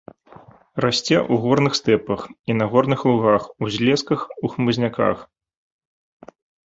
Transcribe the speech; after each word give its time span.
Расце 0.83 1.17
ў 1.31 1.33
горных 1.43 1.73
стэпах 1.81 2.21
і 2.53 2.55
на 2.61 2.65
горных 2.71 2.99
лугах, 3.09 3.43
узлесках, 3.67 4.27
у 4.45 4.55
хмызняках. 4.55 5.17